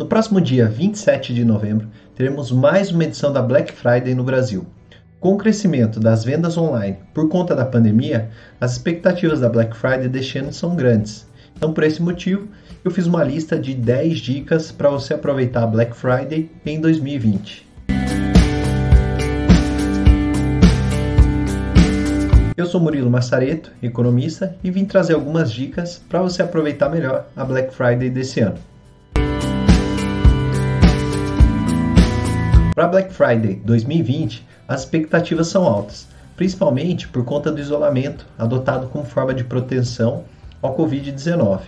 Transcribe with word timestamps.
No 0.00 0.06
próximo 0.06 0.40
dia 0.40 0.66
27 0.66 1.34
de 1.34 1.44
novembro, 1.44 1.86
teremos 2.14 2.50
mais 2.50 2.90
uma 2.90 3.04
edição 3.04 3.30
da 3.30 3.42
Black 3.42 3.70
Friday 3.70 4.14
no 4.14 4.24
Brasil. 4.24 4.64
Com 5.20 5.34
o 5.34 5.36
crescimento 5.36 6.00
das 6.00 6.24
vendas 6.24 6.56
online 6.56 6.96
por 7.12 7.28
conta 7.28 7.54
da 7.54 7.66
pandemia, 7.66 8.30
as 8.58 8.72
expectativas 8.72 9.40
da 9.40 9.48
Black 9.50 9.76
Friday 9.76 10.08
deste 10.08 10.38
ano 10.38 10.54
são 10.54 10.74
grandes. 10.74 11.28
Então, 11.54 11.74
por 11.74 11.84
esse 11.84 12.00
motivo, 12.00 12.48
eu 12.82 12.90
fiz 12.90 13.06
uma 13.06 13.22
lista 13.22 13.58
de 13.58 13.74
10 13.74 14.20
dicas 14.20 14.72
para 14.72 14.88
você 14.88 15.12
aproveitar 15.12 15.64
a 15.64 15.66
Black 15.66 15.94
Friday 15.94 16.50
em 16.64 16.80
2020. 16.80 17.68
Eu 22.56 22.64
sou 22.64 22.80
Murilo 22.80 23.10
Massareto, 23.10 23.70
economista, 23.82 24.56
e 24.64 24.70
vim 24.70 24.86
trazer 24.86 25.12
algumas 25.12 25.52
dicas 25.52 26.00
para 26.08 26.22
você 26.22 26.40
aproveitar 26.40 26.88
melhor 26.88 27.26
a 27.36 27.44
Black 27.44 27.74
Friday 27.74 28.08
desse 28.08 28.40
ano. 28.40 28.69
Para 32.80 32.88
Black 32.88 33.12
Friday 33.12 33.60
2020, 33.62 34.42
as 34.66 34.80
expectativas 34.80 35.48
são 35.48 35.66
altas, 35.66 36.08
principalmente 36.34 37.06
por 37.08 37.26
conta 37.26 37.52
do 37.52 37.60
isolamento 37.60 38.24
adotado 38.38 38.86
como 38.86 39.04
forma 39.04 39.34
de 39.34 39.44
proteção 39.44 40.24
ao 40.62 40.74
Covid-19. 40.74 41.60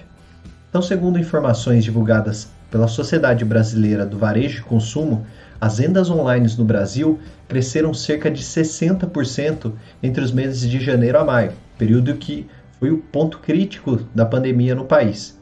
Então, 0.70 0.80
segundo 0.80 1.18
informações 1.18 1.84
divulgadas 1.84 2.48
pela 2.70 2.88
Sociedade 2.88 3.44
Brasileira 3.44 4.06
do 4.06 4.16
Varejo 4.16 4.60
e 4.60 4.64
Consumo, 4.64 5.26
as 5.60 5.76
vendas 5.76 6.08
online 6.08 6.48
no 6.56 6.64
Brasil 6.64 7.20
cresceram 7.46 7.92
cerca 7.92 8.30
de 8.30 8.42
60% 8.42 9.70
entre 10.02 10.24
os 10.24 10.32
meses 10.32 10.62
de 10.62 10.80
janeiro 10.80 11.18
a 11.18 11.24
maio, 11.26 11.52
período 11.76 12.14
que 12.14 12.48
foi 12.80 12.90
o 12.90 12.96
ponto 12.96 13.38
crítico 13.40 14.00
da 14.14 14.24
pandemia 14.24 14.74
no 14.74 14.86
país. 14.86 15.38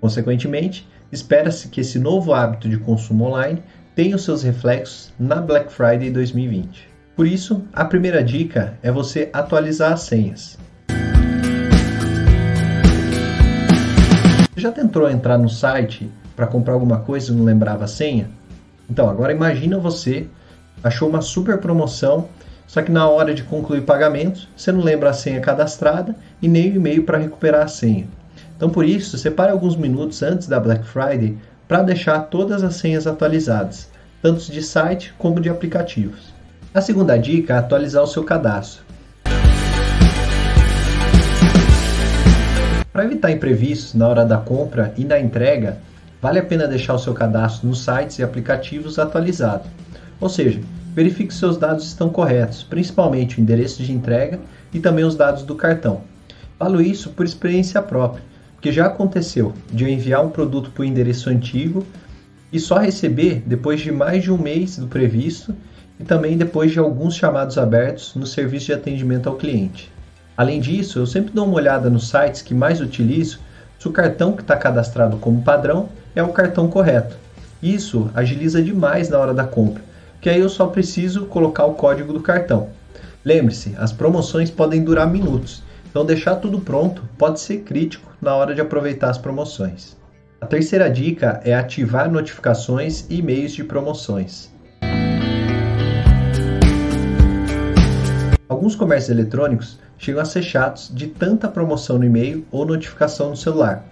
Consequentemente, 0.00 0.88
espera-se 1.12 1.68
que 1.68 1.82
esse 1.82 1.98
novo 1.98 2.32
hábito 2.32 2.70
de 2.70 2.78
consumo 2.78 3.26
online 3.26 3.62
tenha 4.00 4.16
os 4.16 4.24
seus 4.24 4.42
reflexos 4.42 5.12
na 5.18 5.42
Black 5.42 5.70
Friday 5.70 6.10
2020. 6.10 6.88
Por 7.14 7.26
isso, 7.26 7.62
a 7.70 7.84
primeira 7.84 8.24
dica 8.24 8.72
é 8.82 8.90
você 8.90 9.28
atualizar 9.30 9.92
as 9.92 10.00
senhas. 10.00 10.58
Já 14.56 14.72
tentou 14.72 15.06
entrar 15.10 15.36
no 15.36 15.50
site 15.50 16.10
para 16.34 16.46
comprar 16.46 16.72
alguma 16.72 17.00
coisa 17.00 17.30
e 17.30 17.34
não 17.36 17.44
lembrava 17.44 17.84
a 17.84 17.86
senha? 17.86 18.30
Então, 18.88 19.06
agora 19.06 19.34
imagina 19.34 19.76
você 19.76 20.26
achou 20.82 21.06
uma 21.06 21.20
super 21.20 21.58
promoção, 21.58 22.26
só 22.66 22.80
que 22.80 22.90
na 22.90 23.06
hora 23.06 23.34
de 23.34 23.42
concluir 23.42 23.82
pagamento, 23.82 24.48
você 24.56 24.72
não 24.72 24.80
lembra 24.80 25.10
a 25.10 25.12
senha 25.12 25.42
cadastrada 25.42 26.16
e 26.40 26.48
nem 26.48 26.72
o 26.72 26.76
e-mail 26.76 27.04
para 27.04 27.18
recuperar 27.18 27.64
a 27.64 27.68
senha. 27.68 28.08
Então, 28.56 28.70
por 28.70 28.86
isso, 28.86 29.18
separe 29.18 29.52
alguns 29.52 29.76
minutos 29.76 30.22
antes 30.22 30.48
da 30.48 30.58
Black 30.58 30.86
Friday 30.86 31.36
para 31.68 31.82
deixar 31.82 32.22
todas 32.22 32.64
as 32.64 32.76
senhas 32.76 33.06
atualizadas, 33.06 33.89
tanto 34.22 34.50
de 34.52 34.62
site 34.62 35.14
como 35.18 35.40
de 35.40 35.48
aplicativos. 35.48 36.32
A 36.74 36.80
segunda 36.80 37.18
dica 37.18 37.54
é 37.54 37.58
atualizar 37.58 38.02
o 38.02 38.06
seu 38.06 38.22
cadastro. 38.22 38.84
Para 42.92 43.04
evitar 43.04 43.30
imprevistos 43.30 43.94
na 43.94 44.06
hora 44.06 44.24
da 44.24 44.36
compra 44.36 44.92
e 44.96 45.04
na 45.04 45.18
entrega, 45.18 45.78
vale 46.20 46.38
a 46.38 46.44
pena 46.44 46.66
deixar 46.66 46.94
o 46.94 46.98
seu 46.98 47.14
cadastro 47.14 47.66
nos 47.68 47.82
sites 47.82 48.18
e 48.18 48.22
aplicativos 48.22 48.98
atualizado. 48.98 49.68
Ou 50.20 50.28
seja, 50.28 50.60
verifique 50.94 51.28
que 51.28 51.34
seus 51.34 51.56
dados 51.56 51.86
estão 51.86 52.10
corretos, 52.10 52.62
principalmente 52.62 53.38
o 53.38 53.40
endereço 53.40 53.82
de 53.82 53.92
entrega 53.92 54.38
e 54.72 54.80
também 54.80 55.04
os 55.04 55.14
dados 55.14 55.42
do 55.42 55.54
cartão. 55.54 56.02
Falo 56.58 56.82
isso 56.82 57.10
por 57.10 57.24
experiência 57.24 57.80
própria, 57.80 58.22
porque 58.54 58.70
já 58.70 58.86
aconteceu 58.86 59.54
de 59.72 59.84
eu 59.84 59.88
enviar 59.88 60.22
um 60.22 60.28
produto 60.28 60.70
para 60.70 60.82
o 60.82 60.84
endereço 60.84 61.30
antigo 61.30 61.86
e 62.52 62.58
só 62.58 62.78
receber 62.78 63.42
depois 63.46 63.80
de 63.80 63.92
mais 63.92 64.22
de 64.22 64.32
um 64.32 64.38
mês 64.38 64.78
do 64.78 64.86
previsto 64.86 65.54
e 65.98 66.04
também 66.04 66.36
depois 66.36 66.72
de 66.72 66.78
alguns 66.78 67.14
chamados 67.14 67.58
abertos 67.58 68.14
no 68.14 68.26
serviço 68.26 68.66
de 68.66 68.72
atendimento 68.72 69.28
ao 69.28 69.36
cliente. 69.36 69.90
Além 70.36 70.60
disso, 70.60 70.98
eu 70.98 71.06
sempre 71.06 71.32
dou 71.32 71.44
uma 71.46 71.56
olhada 71.56 71.90
nos 71.90 72.08
sites 72.08 72.40
que 72.40 72.54
mais 72.54 72.80
utilizo 72.80 73.40
se 73.78 73.86
o 73.86 73.92
cartão 73.92 74.32
que 74.32 74.42
está 74.42 74.56
cadastrado 74.56 75.18
como 75.18 75.42
padrão 75.42 75.88
é 76.14 76.22
o 76.22 76.32
cartão 76.32 76.68
correto. 76.68 77.16
Isso 77.62 78.10
agiliza 78.14 78.62
demais 78.62 79.08
na 79.08 79.18
hora 79.18 79.34
da 79.34 79.44
compra, 79.44 79.82
que 80.20 80.30
aí 80.30 80.40
eu 80.40 80.48
só 80.48 80.66
preciso 80.66 81.26
colocar 81.26 81.66
o 81.66 81.74
código 81.74 82.12
do 82.12 82.20
cartão. 82.20 82.68
Lembre-se, 83.22 83.74
as 83.78 83.92
promoções 83.92 84.50
podem 84.50 84.82
durar 84.82 85.06
minutos, 85.06 85.62
então 85.90 86.06
deixar 86.06 86.36
tudo 86.36 86.60
pronto 86.60 87.02
pode 87.18 87.38
ser 87.38 87.58
crítico 87.58 88.10
na 88.20 88.34
hora 88.34 88.54
de 88.54 88.60
aproveitar 88.62 89.10
as 89.10 89.18
promoções. 89.18 89.99
A 90.40 90.46
terceira 90.46 90.88
dica 90.88 91.38
é 91.44 91.54
ativar 91.54 92.10
notificações 92.10 93.04
e 93.10 93.18
e-mails 93.18 93.52
de 93.52 93.62
promoções. 93.62 94.50
Alguns 98.48 98.74
comércios 98.74 99.10
eletrônicos 99.10 99.78
chegam 99.98 100.22
a 100.22 100.24
ser 100.24 100.42
chatos 100.42 100.90
de 100.94 101.08
tanta 101.08 101.46
promoção 101.46 101.98
no 101.98 102.06
e-mail 102.06 102.46
ou 102.50 102.64
notificação 102.64 103.28
no 103.28 103.36
celular. 103.36 103.84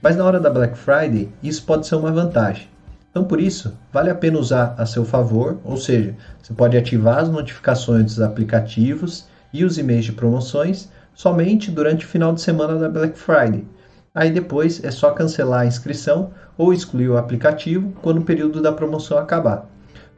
Mas 0.00 0.16
na 0.16 0.24
hora 0.24 0.38
da 0.38 0.48
Black 0.48 0.78
Friday, 0.78 1.28
isso 1.42 1.64
pode 1.64 1.88
ser 1.88 1.96
uma 1.96 2.12
vantagem. 2.12 2.68
Então, 3.10 3.24
por 3.24 3.40
isso, 3.40 3.76
vale 3.92 4.10
a 4.10 4.14
pena 4.14 4.38
usar 4.38 4.76
a 4.78 4.86
seu 4.86 5.04
favor, 5.04 5.58
ou 5.64 5.76
seja, 5.76 6.14
você 6.40 6.54
pode 6.54 6.76
ativar 6.76 7.18
as 7.18 7.28
notificações 7.28 8.04
dos 8.04 8.20
aplicativos 8.20 9.26
e 9.52 9.64
os 9.64 9.76
e-mails 9.76 10.04
de 10.04 10.12
promoções 10.12 10.88
somente 11.12 11.68
durante 11.68 12.06
o 12.06 12.08
final 12.08 12.32
de 12.32 12.40
semana 12.40 12.76
da 12.76 12.88
Black 12.88 13.18
Friday. 13.18 13.64
Aí 14.12 14.28
depois 14.32 14.82
é 14.82 14.90
só 14.90 15.12
cancelar 15.12 15.60
a 15.60 15.66
inscrição 15.66 16.32
ou 16.58 16.74
excluir 16.74 17.08
o 17.08 17.16
aplicativo 17.16 17.92
quando 18.02 18.18
o 18.18 18.24
período 18.24 18.60
da 18.60 18.72
promoção 18.72 19.16
acabar. 19.16 19.70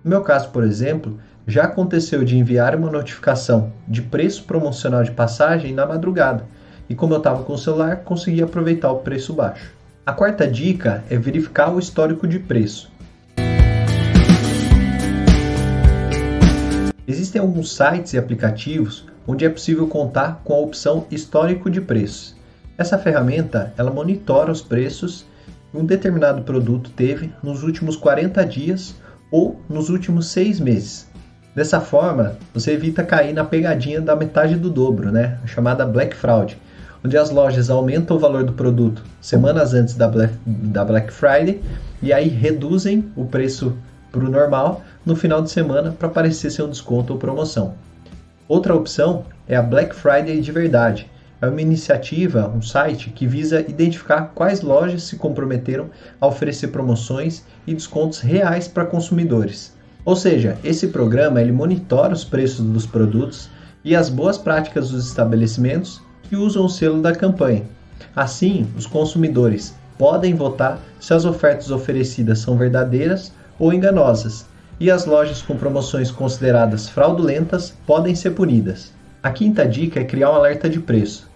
No 0.02 0.08
meu 0.08 0.22
caso, 0.22 0.48
por 0.48 0.64
exemplo, 0.64 1.20
já 1.46 1.64
aconteceu 1.64 2.24
de 2.24 2.38
enviar 2.38 2.74
uma 2.74 2.90
notificação 2.90 3.70
de 3.86 4.00
preço 4.00 4.44
promocional 4.44 5.02
de 5.02 5.10
passagem 5.10 5.74
na 5.74 5.84
madrugada, 5.84 6.46
e 6.88 6.94
como 6.94 7.12
eu 7.12 7.18
estava 7.18 7.44
com 7.44 7.52
o 7.52 7.58
celular, 7.58 7.96
consegui 7.96 8.42
aproveitar 8.42 8.90
o 8.90 9.00
preço 9.00 9.34
baixo. 9.34 9.74
A 10.06 10.12
quarta 10.14 10.48
dica 10.48 11.04
é 11.10 11.18
verificar 11.18 11.70
o 11.70 11.78
histórico 11.78 12.26
de 12.26 12.38
preço. 12.38 12.90
Existem 17.06 17.42
alguns 17.42 17.76
sites 17.76 18.14
e 18.14 18.18
aplicativos 18.18 19.04
onde 19.26 19.44
é 19.44 19.50
possível 19.50 19.86
contar 19.86 20.40
com 20.44 20.54
a 20.54 20.60
opção 20.60 21.06
histórico 21.10 21.68
de 21.68 21.80
preços. 21.82 22.40
Essa 22.76 22.98
ferramenta 22.98 23.72
ela 23.76 23.90
monitora 23.90 24.50
os 24.50 24.62
preços 24.62 25.26
que 25.70 25.76
um 25.76 25.84
determinado 25.84 26.42
produto 26.42 26.90
teve 26.90 27.32
nos 27.42 27.62
últimos 27.62 27.96
40 27.96 28.44
dias 28.46 28.94
ou 29.30 29.60
nos 29.68 29.88
últimos 29.88 30.28
seis 30.28 30.58
meses. 30.58 31.08
Dessa 31.54 31.80
forma, 31.80 32.36
você 32.54 32.72
evita 32.72 33.04
cair 33.04 33.34
na 33.34 33.44
pegadinha 33.44 34.00
da 34.00 34.16
metade 34.16 34.56
do 34.56 34.70
dobro, 34.70 35.12
né? 35.12 35.38
a 35.44 35.46
chamada 35.46 35.84
Black 35.84 36.16
Fraud, 36.16 36.58
onde 37.04 37.16
as 37.16 37.30
lojas 37.30 37.68
aumentam 37.68 38.16
o 38.16 38.20
valor 38.20 38.44
do 38.44 38.54
produto 38.54 39.02
semanas 39.20 39.74
antes 39.74 39.94
da 39.94 40.08
Black, 40.08 40.34
da 40.46 40.84
Black 40.84 41.12
Friday 41.12 41.60
e 42.02 42.12
aí 42.12 42.28
reduzem 42.28 43.10
o 43.16 43.26
preço 43.26 43.76
para 44.10 44.24
o 44.24 44.30
normal 44.30 44.82
no 45.04 45.14
final 45.14 45.42
de 45.42 45.50
semana 45.50 45.92
para 45.92 46.08
parecer 46.08 46.50
ser 46.50 46.62
um 46.62 46.70
desconto 46.70 47.12
ou 47.12 47.18
promoção. 47.18 47.74
Outra 48.48 48.74
opção 48.74 49.24
é 49.48 49.56
a 49.56 49.62
Black 49.62 49.94
Friday 49.94 50.40
de 50.40 50.52
verdade. 50.52 51.10
É 51.42 51.48
uma 51.48 51.60
iniciativa, 51.60 52.48
um 52.54 52.62
site 52.62 53.10
que 53.10 53.26
visa 53.26 53.62
identificar 53.62 54.30
quais 54.32 54.60
lojas 54.60 55.02
se 55.02 55.16
comprometeram 55.16 55.90
a 56.20 56.28
oferecer 56.28 56.68
promoções 56.68 57.42
e 57.66 57.74
descontos 57.74 58.20
reais 58.20 58.68
para 58.68 58.86
consumidores. 58.86 59.76
Ou 60.04 60.14
seja, 60.14 60.56
esse 60.62 60.86
programa 60.86 61.40
ele 61.42 61.50
monitora 61.50 62.12
os 62.12 62.22
preços 62.22 62.64
dos 62.64 62.86
produtos 62.86 63.50
e 63.84 63.96
as 63.96 64.08
boas 64.08 64.38
práticas 64.38 64.90
dos 64.90 65.08
estabelecimentos 65.08 66.00
que 66.22 66.36
usam 66.36 66.64
o 66.64 66.68
selo 66.68 67.02
da 67.02 67.12
campanha. 67.12 67.64
Assim, 68.14 68.68
os 68.78 68.86
consumidores 68.86 69.74
podem 69.98 70.36
votar 70.36 70.80
se 71.00 71.12
as 71.12 71.24
ofertas 71.24 71.72
oferecidas 71.72 72.38
são 72.38 72.56
verdadeiras 72.56 73.32
ou 73.58 73.72
enganosas, 73.72 74.46
e 74.78 74.92
as 74.92 75.06
lojas 75.06 75.42
com 75.42 75.56
promoções 75.56 76.08
consideradas 76.08 76.88
fraudulentas 76.88 77.74
podem 77.84 78.14
ser 78.14 78.30
punidas. 78.30 78.92
A 79.20 79.32
quinta 79.32 79.66
dica 79.66 79.98
é 79.98 80.04
criar 80.04 80.30
um 80.30 80.36
alerta 80.36 80.68
de 80.68 80.78
preço. 80.78 81.31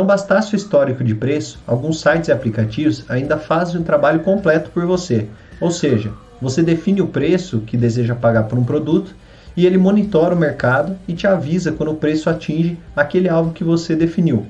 Não 0.00 0.06
bastasse 0.06 0.54
o 0.54 0.56
histórico 0.56 1.04
de 1.04 1.14
preço, 1.14 1.58
alguns 1.66 2.00
sites 2.00 2.28
e 2.28 2.32
aplicativos 2.32 3.04
ainda 3.06 3.36
fazem 3.36 3.78
o 3.78 3.84
trabalho 3.84 4.20
completo 4.20 4.70
por 4.70 4.86
você. 4.86 5.26
Ou 5.60 5.70
seja, 5.70 6.10
você 6.40 6.62
define 6.62 7.02
o 7.02 7.06
preço 7.06 7.60
que 7.66 7.76
deseja 7.76 8.14
pagar 8.14 8.44
por 8.44 8.58
um 8.58 8.64
produto 8.64 9.14
e 9.54 9.66
ele 9.66 9.76
monitora 9.76 10.34
o 10.34 10.38
mercado 10.38 10.96
e 11.06 11.12
te 11.12 11.26
avisa 11.26 11.70
quando 11.70 11.90
o 11.90 11.96
preço 11.96 12.30
atinge 12.30 12.78
aquele 12.96 13.28
alvo 13.28 13.52
que 13.52 13.62
você 13.62 13.94
definiu. 13.94 14.46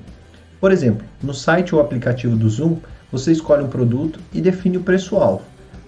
Por 0.61 0.71
exemplo, 0.71 1.05
no 1.21 1.35
site 1.35 1.75
ou 1.75 1.81
aplicativo 1.81 2.37
do 2.37 2.49
Zoom, 2.49 2.77
você 3.11 3.33
escolhe 3.33 3.65
um 3.65 3.69
produto 3.69 4.21
e 4.33 4.41
define 4.41 4.77
o 4.77 4.85
preço-alvo. 4.85 5.43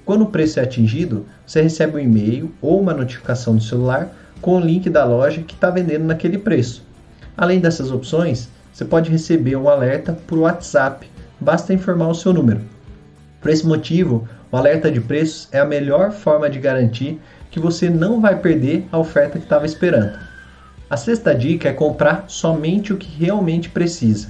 Quando 0.04 0.22
o 0.22 0.30
preço 0.32 0.58
é 0.58 0.64
atingido, 0.64 1.24
você 1.46 1.62
recebe 1.62 1.98
um 1.98 2.00
e-mail 2.00 2.52
ou 2.60 2.80
uma 2.80 2.92
notificação 2.92 3.54
do 3.54 3.62
celular 3.62 4.12
com 4.40 4.56
o 4.56 4.60
link 4.60 4.90
da 4.90 5.04
loja 5.04 5.40
que 5.40 5.54
está 5.54 5.70
vendendo 5.70 6.04
naquele 6.04 6.36
preço. 6.36 6.84
Além 7.36 7.60
dessas 7.60 7.92
opções, 7.92 8.50
você 8.72 8.84
pode 8.84 9.10
receber 9.10 9.56
um 9.56 9.68
alerta 9.68 10.18
por 10.26 10.38
WhatsApp 10.38 11.10
basta 11.38 11.74
informar 11.74 12.08
o 12.08 12.14
seu 12.14 12.32
número. 12.32 12.60
Por 13.40 13.50
esse 13.50 13.66
motivo, 13.66 14.26
o 14.50 14.56
alerta 14.56 14.90
de 14.90 15.00
preços 15.00 15.48
é 15.52 15.58
a 15.58 15.64
melhor 15.64 16.12
forma 16.12 16.48
de 16.48 16.58
garantir 16.58 17.20
que 17.50 17.60
você 17.60 17.90
não 17.90 18.20
vai 18.20 18.38
perder 18.38 18.86
a 18.90 18.98
oferta 18.98 19.38
que 19.38 19.44
estava 19.44 19.66
esperando. 19.66 20.18
A 20.88 20.96
sexta 20.96 21.34
dica 21.34 21.68
é 21.68 21.72
comprar 21.72 22.24
somente 22.28 22.92
o 22.92 22.96
que 22.96 23.08
realmente 23.08 23.68
precisa. 23.68 24.28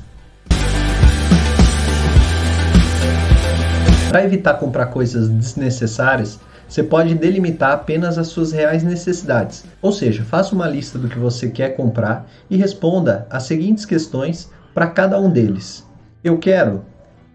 Para 4.08 4.24
evitar 4.24 4.54
comprar 4.54 4.86
coisas 4.86 5.28
desnecessárias, 5.28 6.38
você 6.72 6.82
pode 6.82 7.14
delimitar 7.14 7.72
apenas 7.72 8.16
as 8.16 8.28
suas 8.28 8.50
reais 8.50 8.82
necessidades. 8.82 9.62
Ou 9.82 9.92
seja, 9.92 10.24
faça 10.24 10.54
uma 10.54 10.66
lista 10.66 10.98
do 10.98 11.06
que 11.06 11.18
você 11.18 11.50
quer 11.50 11.76
comprar 11.76 12.26
e 12.48 12.56
responda 12.56 13.26
as 13.28 13.42
seguintes 13.42 13.84
questões 13.84 14.50
para 14.72 14.86
cada 14.86 15.20
um 15.20 15.28
deles: 15.28 15.86
Eu 16.24 16.38
quero, 16.38 16.82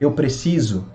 eu 0.01 0.11
preciso, 0.13 0.85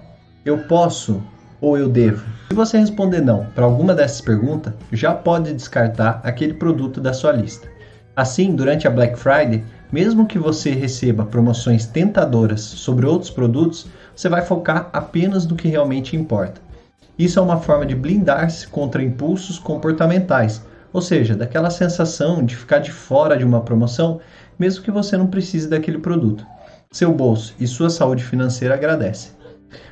eu 0.44 0.58
posso 0.64 1.22
ou 1.60 1.78
eu 1.78 1.88
devo? 1.88 2.24
Se 2.48 2.56
você 2.56 2.78
responder 2.78 3.20
não 3.20 3.46
para 3.54 3.64
alguma 3.64 3.94
dessas 3.94 4.20
perguntas, 4.20 4.72
já 4.90 5.14
pode 5.14 5.52
descartar 5.52 6.20
aquele 6.24 6.54
produto 6.54 7.00
da 7.00 7.12
sua 7.12 7.30
lista. 7.30 7.68
Assim, 8.16 8.56
durante 8.56 8.88
a 8.88 8.90
Black 8.90 9.16
Friday, 9.16 9.62
mesmo 9.92 10.26
que 10.26 10.40
você 10.40 10.72
receba 10.72 11.24
promoções 11.24 11.86
tentadoras 11.86 12.60
sobre 12.60 13.06
outros 13.06 13.30
produtos, 13.30 13.86
você 14.16 14.28
vai 14.28 14.42
focar 14.42 14.90
apenas 14.92 15.46
no 15.46 15.54
que 15.54 15.68
realmente 15.68 16.16
importa. 16.16 16.71
Isso 17.18 17.38
é 17.38 17.42
uma 17.42 17.58
forma 17.58 17.84
de 17.84 17.94
blindar-se 17.94 18.66
contra 18.66 19.02
impulsos 19.02 19.58
comportamentais, 19.58 20.64
ou 20.90 21.02
seja, 21.02 21.36
daquela 21.36 21.68
sensação 21.68 22.42
de 22.42 22.56
ficar 22.56 22.78
de 22.78 22.90
fora 22.90 23.36
de 23.36 23.44
uma 23.44 23.60
promoção, 23.60 24.18
mesmo 24.58 24.82
que 24.82 24.90
você 24.90 25.14
não 25.16 25.26
precise 25.26 25.68
daquele 25.68 25.98
produto. 25.98 26.46
Seu 26.90 27.12
bolso 27.12 27.54
e 27.60 27.66
sua 27.66 27.90
saúde 27.90 28.24
financeira 28.24 28.74
agradecem. 28.74 29.32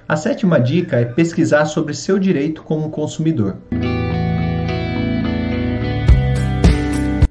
A 0.09 0.17
sétima 0.17 0.59
dica 0.59 0.97
é 0.97 1.05
pesquisar 1.05 1.67
sobre 1.67 1.93
seu 1.93 2.19
direito 2.19 2.63
como 2.63 2.91
consumidor. 2.91 3.59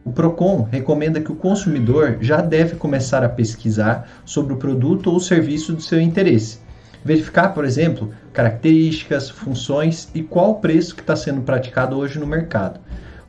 O 0.06 0.12
Procon 0.12 0.68
recomenda 0.71 1.19
que 1.19 1.31
o 1.31 1.36
consumidor 1.36 2.18
já 2.21 2.41
deve 2.41 2.75
começar 2.75 3.24
a 3.24 3.30
pesquisar 3.30 4.07
sobre 4.24 4.53
o 4.53 4.57
produto 4.57 5.12
ou 5.12 5.19
serviço 5.19 5.74
do 5.74 5.81
seu 5.81 6.00
interesse. 6.00 6.59
Verificar, 7.04 7.54
por 7.54 7.66
exemplo, 7.66 8.13
características, 8.34 9.30
funções 9.30 10.10
e 10.13 10.22
qual 10.22 10.51
o 10.51 10.56
preço 10.56 10.96
que 10.96 11.01
está 11.01 11.16
sendo 11.16 11.42
praticado 11.42 11.98
hoje 11.98 12.19
no 12.19 12.28
mercado. 12.28 12.80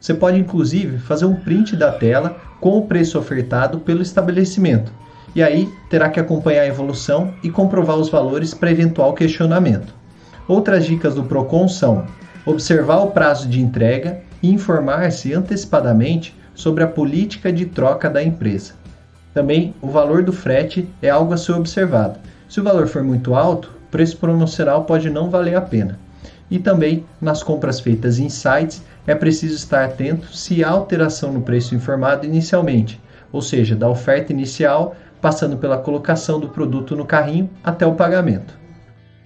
Você 0.00 0.14
pode 0.14 0.38
inclusive 0.38 0.98
fazer 0.98 1.26
um 1.26 1.36
print 1.36 1.76
da 1.76 1.92
tela 1.92 2.36
com 2.60 2.78
o 2.78 2.86
preço 2.86 3.18
ofertado 3.18 3.80
pelo 3.80 4.02
estabelecimento 4.02 4.92
e 5.34 5.42
aí 5.42 5.72
terá 5.88 6.08
que 6.08 6.18
acompanhar 6.18 6.62
a 6.62 6.66
evolução 6.66 7.34
e 7.42 7.50
comprovar 7.50 7.96
os 7.96 8.08
valores 8.08 8.52
para 8.52 8.70
eventual 8.70 9.14
questionamento. 9.14 9.94
Outras 10.48 10.84
dicas 10.84 11.14
do 11.14 11.24
Procon 11.24 11.68
são 11.68 12.06
observar 12.44 12.98
o 12.98 13.10
prazo 13.10 13.48
de 13.48 13.60
entrega 13.60 14.20
e 14.42 14.50
informar-se 14.50 15.32
antecipadamente 15.32 16.34
sobre 16.54 16.82
a 16.82 16.88
política 16.88 17.52
de 17.52 17.66
troca 17.66 18.10
da 18.10 18.22
empresa. 18.22 18.72
Também 19.32 19.74
o 19.80 19.88
valor 19.88 20.24
do 20.24 20.32
frete 20.32 20.88
é 21.00 21.08
algo 21.08 21.32
a 21.32 21.36
ser 21.36 21.52
observado. 21.52 22.18
Se 22.50 22.60
o 22.60 22.64
valor 22.64 22.88
for 22.88 23.04
muito 23.04 23.36
alto, 23.36 23.70
o 23.86 23.90
preço 23.92 24.16
promocional 24.16 24.82
pode 24.82 25.08
não 25.08 25.30
valer 25.30 25.54
a 25.54 25.60
pena. 25.60 26.00
E 26.50 26.58
também 26.58 27.06
nas 27.20 27.44
compras 27.44 27.78
feitas 27.78 28.18
em 28.18 28.28
sites 28.28 28.82
é 29.06 29.14
preciso 29.14 29.54
estar 29.54 29.84
atento 29.84 30.36
se 30.36 30.64
há 30.64 30.68
alteração 30.68 31.32
no 31.32 31.42
preço 31.42 31.76
informado 31.76 32.26
inicialmente, 32.26 33.00
ou 33.30 33.40
seja, 33.40 33.76
da 33.76 33.88
oferta 33.88 34.32
inicial 34.32 34.96
passando 35.20 35.58
pela 35.58 35.78
colocação 35.78 36.40
do 36.40 36.48
produto 36.48 36.96
no 36.96 37.04
carrinho 37.04 37.48
até 37.62 37.86
o 37.86 37.94
pagamento. 37.94 38.58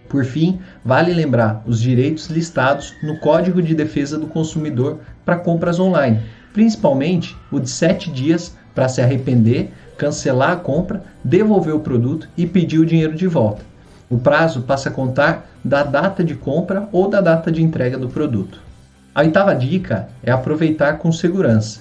Por 0.06 0.26
fim, 0.26 0.60
vale 0.84 1.14
lembrar 1.14 1.62
os 1.64 1.80
direitos 1.80 2.26
listados 2.26 2.92
no 3.02 3.18
Código 3.20 3.62
de 3.62 3.74
Defesa 3.74 4.18
do 4.18 4.26
Consumidor 4.26 4.98
para 5.24 5.38
compras 5.38 5.80
online, 5.80 6.20
principalmente 6.52 7.34
o 7.50 7.58
de 7.58 7.70
7 7.70 8.10
dias 8.10 8.54
para 8.74 8.88
se 8.88 9.00
arrepender, 9.00 9.72
cancelar 9.96 10.50
a 10.50 10.56
compra, 10.56 11.02
devolver 11.22 11.74
o 11.74 11.80
produto 11.80 12.28
e 12.36 12.46
pedir 12.46 12.78
o 12.78 12.86
dinheiro 12.86 13.14
de 13.14 13.26
volta. 13.26 13.62
O 14.10 14.18
prazo 14.18 14.62
passa 14.62 14.88
a 14.88 14.92
contar 14.92 15.46
da 15.64 15.82
data 15.82 16.22
de 16.22 16.34
compra 16.34 16.88
ou 16.92 17.08
da 17.08 17.20
data 17.20 17.50
de 17.50 17.62
entrega 17.62 17.96
do 17.96 18.08
produto. 18.08 18.60
A 19.14 19.20
oitava 19.20 19.54
dica 19.54 20.08
é 20.22 20.30
aproveitar 20.30 20.98
com 20.98 21.10
segurança. 21.12 21.80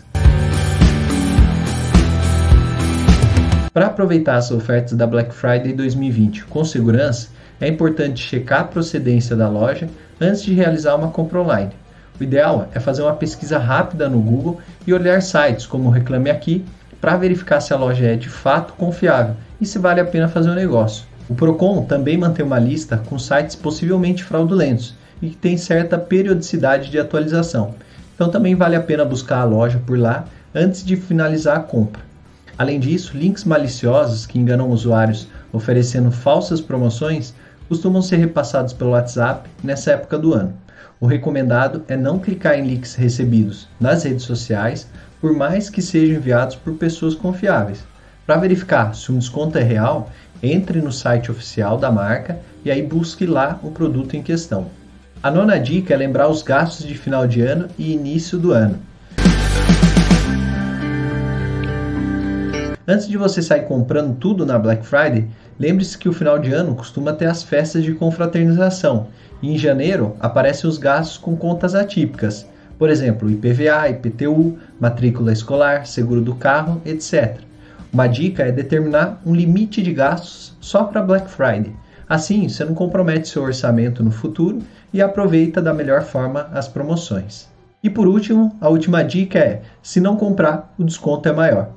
Para 3.73 3.87
aproveitar 3.87 4.35
as 4.35 4.51
ofertas 4.51 4.93
da 4.93 5.07
Black 5.07 5.33
Friday 5.33 5.73
2020 5.73 6.45
com 6.45 6.63
segurança, 6.63 7.29
é 7.59 7.67
importante 7.67 8.21
checar 8.21 8.61
a 8.61 8.65
procedência 8.65 9.35
da 9.35 9.49
loja 9.49 9.89
antes 10.21 10.43
de 10.43 10.53
realizar 10.53 10.95
uma 10.95 11.09
compra 11.09 11.41
online. 11.41 11.71
O 12.19 12.23
ideal 12.23 12.69
é 12.73 12.79
fazer 12.79 13.01
uma 13.01 13.15
pesquisa 13.15 13.57
rápida 13.57 14.07
no 14.07 14.21
Google 14.21 14.61
e 14.85 14.93
olhar 14.93 15.21
sites 15.21 15.65
como 15.65 15.89
Reclame 15.89 16.29
Aqui 16.29 16.63
para 17.03 17.17
verificar 17.17 17.59
se 17.59 17.73
a 17.73 17.75
loja 17.77 18.05
é 18.05 18.15
de 18.15 18.29
fato 18.29 18.71
confiável 18.75 19.35
e 19.59 19.65
se 19.65 19.77
vale 19.77 19.99
a 19.99 20.05
pena 20.05 20.29
fazer 20.29 20.47
o 20.47 20.53
um 20.53 20.55
negócio. 20.55 21.03
O 21.27 21.35
Procon 21.35 21.83
também 21.83 22.17
mantém 22.17 22.45
uma 22.45 22.57
lista 22.57 22.95
com 22.95 23.19
sites 23.19 23.57
possivelmente 23.57 24.23
fraudulentos 24.23 24.95
e 25.21 25.27
que 25.27 25.35
tem 25.35 25.57
certa 25.57 25.97
periodicidade 25.97 26.89
de 26.89 26.97
atualização. 26.97 27.75
Então 28.15 28.29
também 28.29 28.55
vale 28.55 28.77
a 28.77 28.81
pena 28.81 29.03
buscar 29.03 29.39
a 29.39 29.43
loja 29.43 29.81
por 29.85 29.99
lá 29.99 30.23
antes 30.55 30.81
de 30.81 30.95
finalizar 30.95 31.57
a 31.57 31.59
compra. 31.59 32.01
Além 32.57 32.79
disso, 32.79 33.17
links 33.17 33.43
maliciosos 33.43 34.25
que 34.25 34.39
enganam 34.39 34.69
usuários 34.69 35.27
oferecendo 35.51 36.09
falsas 36.09 36.61
promoções 36.61 37.33
costumam 37.67 38.01
ser 38.01 38.15
repassados 38.15 38.71
pelo 38.71 38.91
WhatsApp 38.91 39.49
nessa 39.61 39.91
época 39.91 40.17
do 40.17 40.33
ano. 40.33 40.53
O 41.01 41.05
recomendado 41.05 41.83
é 41.89 41.97
não 41.97 42.17
clicar 42.17 42.57
em 42.57 42.65
links 42.65 42.95
recebidos 42.95 43.67
nas 43.77 44.05
redes 44.05 44.23
sociais, 44.23 44.87
por 45.23 45.31
mais 45.31 45.69
que 45.69 45.81
sejam 45.81 46.17
enviados 46.17 46.57
por 46.57 46.73
pessoas 46.73 47.15
confiáveis. 47.15 47.85
Para 48.27 48.35
verificar 48.35 48.93
se 48.93 49.09
um 49.09 49.19
desconto 49.19 49.57
é 49.57 49.63
real, 49.63 50.11
entre 50.43 50.81
no 50.81 50.91
site 50.91 51.31
oficial 51.31 51.77
da 51.77 51.89
marca 51.89 52.39
e 52.65 52.69
aí 52.69 52.81
busque 52.81 53.25
lá 53.25 53.57
o 53.63 53.71
produto 53.71 54.17
em 54.17 54.21
questão. 54.21 54.67
A 55.23 55.31
nona 55.31 55.57
dica 55.57 55.93
é 55.93 55.97
lembrar 55.97 56.27
os 56.27 56.43
gastos 56.43 56.85
de 56.85 56.97
final 56.97 57.25
de 57.25 57.39
ano 57.39 57.69
e 57.77 57.93
início 57.93 58.37
do 58.37 58.51
ano. 58.51 58.77
Antes 62.85 63.07
de 63.07 63.15
você 63.15 63.41
sair 63.41 63.65
comprando 63.65 64.17
tudo 64.17 64.45
na 64.45 64.59
Black 64.59 64.85
Friday, 64.85 65.29
lembre-se 65.57 65.97
que 65.97 66.09
o 66.09 66.13
final 66.13 66.37
de 66.37 66.51
ano 66.51 66.75
costuma 66.75 67.13
ter 67.13 67.27
as 67.27 67.41
festas 67.41 67.81
de 67.81 67.93
confraternização 67.93 69.07
e 69.41 69.53
em 69.53 69.57
janeiro 69.57 70.17
aparecem 70.19 70.69
os 70.69 70.77
gastos 70.77 71.17
com 71.17 71.33
contas 71.37 71.75
atípicas, 71.75 72.45
por 72.77 72.89
exemplo, 72.89 73.29
IPVA, 73.29 73.89
IPTU, 73.89 74.57
matrícula 74.79 75.31
escolar, 75.31 75.85
seguro 75.85 76.21
do 76.21 76.35
carro, 76.35 76.81
etc. 76.85 77.37
Uma 77.91 78.07
dica 78.07 78.43
é 78.43 78.51
determinar 78.51 79.21
um 79.25 79.35
limite 79.35 79.81
de 79.81 79.93
gastos 79.93 80.57
só 80.59 80.83
para 80.83 81.01
Black 81.01 81.29
Friday. 81.29 81.71
Assim, 82.09 82.49
você 82.49 82.65
não 82.65 82.73
compromete 82.73 83.29
seu 83.29 83.43
orçamento 83.43 84.03
no 84.03 84.11
futuro 84.11 84.59
e 84.91 85.01
aproveita 85.01 85.61
da 85.61 85.73
melhor 85.73 86.03
forma 86.03 86.49
as 86.53 86.67
promoções. 86.67 87.47
E 87.83 87.89
por 87.89 88.07
último, 88.07 88.55
a 88.59 88.69
última 88.69 89.03
dica 89.03 89.39
é: 89.39 89.61
se 89.81 89.99
não 89.99 90.15
comprar, 90.15 90.73
o 90.77 90.83
desconto 90.83 91.29
é 91.29 91.33
maior. 91.33 91.69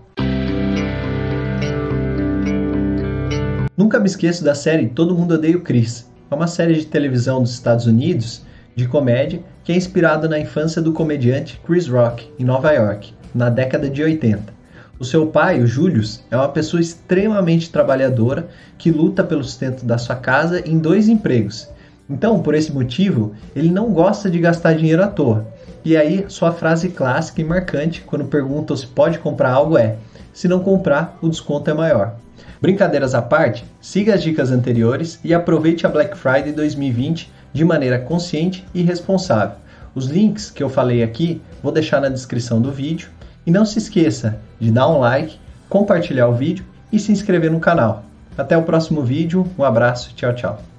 Nunca 3.76 4.00
me 4.00 4.06
esqueço 4.06 4.42
da 4.42 4.54
série 4.54 4.88
Todo 4.88 5.14
Mundo 5.14 5.34
Odeia 5.34 5.56
o 5.56 5.60
Chris. 5.60 6.10
É 6.30 6.34
uma 6.34 6.46
série 6.46 6.74
de 6.74 6.86
televisão 6.86 7.42
dos 7.42 7.52
Estados 7.52 7.86
Unidos 7.86 8.42
de 8.74 8.88
comédia 8.88 9.40
que 9.66 9.72
é 9.72 9.76
inspirada 9.76 10.28
na 10.28 10.38
infância 10.38 10.80
do 10.80 10.92
comediante 10.92 11.60
Chris 11.66 11.88
Rock 11.88 12.30
em 12.38 12.44
Nova 12.44 12.70
York, 12.70 13.12
na 13.34 13.50
década 13.50 13.90
de 13.90 14.00
80. 14.00 14.54
O 14.96 15.04
seu 15.04 15.26
pai, 15.26 15.60
o 15.60 15.66
Julius, 15.66 16.22
é 16.30 16.36
uma 16.36 16.48
pessoa 16.48 16.80
extremamente 16.80 17.72
trabalhadora 17.72 18.46
que 18.78 18.92
luta 18.92 19.24
pelo 19.24 19.42
sustento 19.42 19.84
da 19.84 19.98
sua 19.98 20.14
casa 20.14 20.62
em 20.64 20.78
dois 20.78 21.08
empregos. 21.08 21.68
Então, 22.08 22.38
por 22.38 22.54
esse 22.54 22.70
motivo, 22.70 23.34
ele 23.56 23.68
não 23.68 23.92
gosta 23.92 24.30
de 24.30 24.38
gastar 24.38 24.74
dinheiro 24.74 25.02
à 25.02 25.08
toa. 25.08 25.44
E 25.84 25.96
aí, 25.96 26.24
sua 26.28 26.52
frase 26.52 26.90
clássica 26.90 27.40
e 27.40 27.44
marcante 27.44 28.02
quando 28.02 28.24
perguntam 28.26 28.76
se 28.76 28.86
pode 28.86 29.18
comprar 29.18 29.50
algo 29.50 29.76
é: 29.76 29.96
se 30.32 30.46
não 30.46 30.60
comprar, 30.60 31.18
o 31.20 31.28
desconto 31.28 31.68
é 31.68 31.74
maior. 31.74 32.14
Brincadeiras 32.62 33.16
à 33.16 33.20
parte, 33.20 33.64
siga 33.80 34.14
as 34.14 34.22
dicas 34.22 34.52
anteriores 34.52 35.18
e 35.24 35.34
aproveite 35.34 35.84
a 35.84 35.88
Black 35.88 36.16
Friday 36.16 36.52
2020 36.52 37.34
de 37.56 37.64
maneira 37.64 37.98
consciente 37.98 38.66
e 38.74 38.82
responsável. 38.82 39.56
Os 39.94 40.06
links 40.08 40.50
que 40.50 40.62
eu 40.62 40.68
falei 40.68 41.02
aqui 41.02 41.40
vou 41.62 41.72
deixar 41.72 42.02
na 42.02 42.10
descrição 42.10 42.60
do 42.60 42.70
vídeo 42.70 43.08
e 43.46 43.50
não 43.50 43.64
se 43.64 43.78
esqueça 43.78 44.38
de 44.60 44.70
dar 44.70 44.86
um 44.88 44.98
like, 44.98 45.38
compartilhar 45.66 46.28
o 46.28 46.34
vídeo 46.34 46.66
e 46.92 46.98
se 46.98 47.12
inscrever 47.12 47.50
no 47.50 47.58
canal. 47.58 48.04
Até 48.36 48.58
o 48.58 48.62
próximo 48.62 49.02
vídeo, 49.02 49.50
um 49.58 49.64
abraço, 49.64 50.12
tchau, 50.14 50.34
tchau. 50.34 50.75